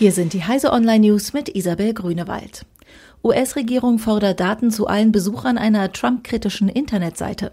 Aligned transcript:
Hier 0.00 0.12
sind 0.12 0.32
die 0.32 0.44
Heise 0.44 0.72
Online 0.72 1.08
News 1.08 1.34
mit 1.34 1.54
Isabel 1.54 1.92
Grünewald. 1.92 2.64
US-Regierung 3.22 3.98
fordert 3.98 4.40
Daten 4.40 4.70
zu 4.70 4.86
allen 4.86 5.12
Besuchern 5.12 5.58
einer 5.58 5.92
Trump-kritischen 5.92 6.70
Internetseite. 6.70 7.52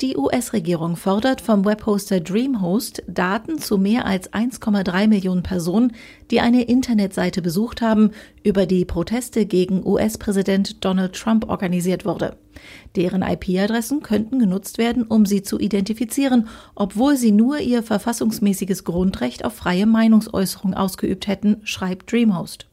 Die 0.00 0.16
US-Regierung 0.16 0.96
fordert 0.96 1.40
vom 1.40 1.64
Webhoster 1.64 2.18
DreamHost 2.18 3.04
Daten 3.06 3.58
zu 3.58 3.78
mehr 3.78 4.04
als 4.04 4.32
1,3 4.32 5.06
Millionen 5.06 5.44
Personen, 5.44 5.92
die 6.30 6.40
eine 6.40 6.62
Internetseite 6.62 7.40
besucht 7.40 7.82
haben, 7.82 8.10
über 8.42 8.66
die 8.66 8.84
Proteste 8.84 9.46
gegen 9.46 9.86
US-Präsident 9.86 10.84
Donald 10.84 11.14
Trump 11.14 11.48
organisiert 11.48 12.04
wurde. 12.04 12.36
Deren 12.96 13.22
IP-Adressen 13.22 14.02
könnten 14.02 14.40
genutzt 14.40 14.78
werden, 14.78 15.04
um 15.04 15.24
sie 15.24 15.42
zu 15.42 15.60
identifizieren, 15.60 16.48
obwohl 16.74 17.16
sie 17.16 17.32
nur 17.32 17.60
ihr 17.60 17.82
verfassungsmäßiges 17.82 18.82
Grundrecht 18.84 19.44
auf 19.44 19.54
freie 19.54 19.86
Meinungsäußerung 19.86 20.74
ausgeübt 20.74 21.28
hätten, 21.28 21.60
schreibt 21.62 22.10
DreamHost. 22.10 22.66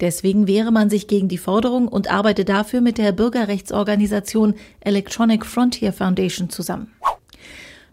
Deswegen 0.00 0.46
wehre 0.46 0.72
man 0.72 0.90
sich 0.90 1.08
gegen 1.08 1.28
die 1.28 1.38
Forderung 1.38 1.88
und 1.88 2.10
arbeite 2.10 2.44
dafür 2.44 2.80
mit 2.80 2.98
der 2.98 3.12
Bürgerrechtsorganisation 3.12 4.54
Electronic 4.80 5.46
Frontier 5.46 5.92
Foundation 5.92 6.50
zusammen. 6.50 6.92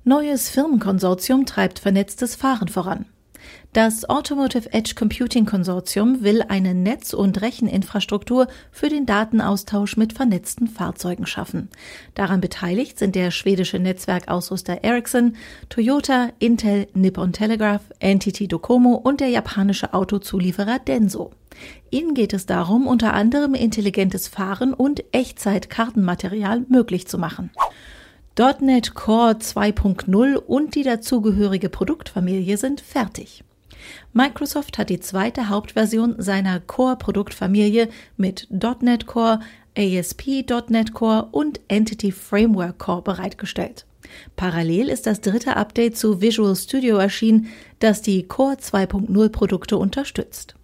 Neues 0.04 0.50
Firmenkonsortium 0.50 1.46
treibt 1.46 1.80
vernetztes 1.80 2.36
Fahren 2.36 2.68
voran. 2.68 3.06
Das 3.74 4.08
Automotive 4.08 4.72
Edge 4.72 4.94
Computing 4.96 5.46
Konsortium 5.46 6.22
will 6.22 6.44
eine 6.48 6.76
Netz- 6.76 7.14
und 7.14 7.42
Recheninfrastruktur 7.42 8.48
für 8.72 8.88
den 8.88 9.08
Datenaustausch 9.08 9.98
mit 9.98 10.14
vernetzten 10.14 10.68
Fahrzeugen 10.68 11.26
schaffen. 11.26 11.70
Daran 12.14 12.40
beteiligt 12.40 13.00
sind 13.00 13.16
der 13.16 13.32
schwedische 13.32 13.80
Netzwerkausrüster 13.80 14.84
Ericsson, 14.84 15.36
Toyota, 15.70 16.30
Intel, 16.38 16.88
Nippon 16.94 17.34
Telegraph, 17.34 17.82
NTT 18.00 18.52
Docomo 18.52 18.94
und 18.94 19.22
der 19.22 19.30
japanische 19.30 19.94
Autozulieferer 19.94 20.78
Denso. 20.78 21.32
Ihnen 21.92 22.14
geht 22.14 22.34
es 22.34 22.46
darum, 22.46 22.88
unter 22.88 23.14
anderem 23.14 23.54
intelligentes 23.54 24.28
Fahren 24.28 24.74
und 24.74 25.04
Echtzeit-Kartenmaterial 25.12 26.66
möglich 26.70 27.08
zu 27.08 27.18
machen. 27.18 27.52
.NET 28.60 28.96
Core 28.96 29.34
2.0 29.34 30.36
und 30.36 30.76
die 30.76 30.84
dazugehörige 30.84 31.70
Produktfamilie 31.70 32.58
sind 32.58 32.82
fertig. 32.82 33.44
Microsoft 34.14 34.78
hat 34.78 34.90
die 34.90 35.00
zweite 35.00 35.50
Hauptversion 35.50 36.16
seiner 36.18 36.60
Core-Produktfamilie 36.60 37.90
mit 38.18 38.48
.NET 38.82 39.06
Core, 39.06 39.40
ASP.NET 39.78 40.94
Core 40.94 41.28
und 41.32 41.60
Entity 41.68 42.12
Framework 42.12 42.80
Core 42.80 43.02
bereitgestellt. 43.02 43.86
Parallel 44.36 44.90
ist 44.90 45.08
das 45.08 45.22
dritte 45.22 45.56
Update 45.56 45.98
zu 45.98 46.22
Visual 46.22 46.56
Studio 46.56 46.98
erschienen, 46.98 47.48
das 47.80 48.02
die 48.02 48.24
Core 48.24 48.56
2.0 48.56 49.30
Produkte 49.30 49.78
unterstützt. 49.78 50.56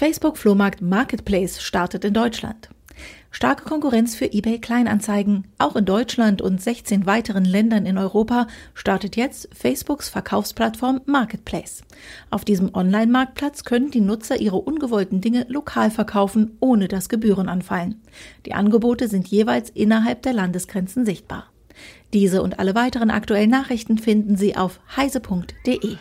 Facebook 0.00 0.38
Flohmarkt 0.38 0.80
Marketplace 0.80 1.60
startet 1.60 2.06
in 2.06 2.14
Deutschland. 2.14 2.70
Starke 3.30 3.64
Konkurrenz 3.64 4.14
für 4.14 4.32
eBay 4.32 4.58
Kleinanzeigen. 4.58 5.48
Auch 5.58 5.76
in 5.76 5.84
Deutschland 5.84 6.40
und 6.40 6.58
16 6.58 7.04
weiteren 7.04 7.44
Ländern 7.44 7.84
in 7.84 7.98
Europa 7.98 8.46
startet 8.72 9.14
jetzt 9.16 9.50
Facebooks 9.52 10.08
Verkaufsplattform 10.08 11.02
Marketplace. 11.04 11.82
Auf 12.30 12.46
diesem 12.46 12.74
Online-Marktplatz 12.74 13.64
können 13.64 13.90
die 13.90 14.00
Nutzer 14.00 14.40
ihre 14.40 14.56
ungewollten 14.56 15.20
Dinge 15.20 15.44
lokal 15.50 15.90
verkaufen, 15.90 16.56
ohne 16.60 16.88
dass 16.88 17.10
Gebühren 17.10 17.50
anfallen. 17.50 18.00
Die 18.46 18.54
Angebote 18.54 19.06
sind 19.06 19.28
jeweils 19.28 19.68
innerhalb 19.68 20.22
der 20.22 20.32
Landesgrenzen 20.32 21.04
sichtbar. 21.04 21.44
Diese 22.14 22.42
und 22.42 22.58
alle 22.58 22.74
weiteren 22.74 23.10
aktuellen 23.10 23.50
Nachrichten 23.50 23.98
finden 23.98 24.38
Sie 24.38 24.56
auf 24.56 24.80
heise.de. 24.96 25.98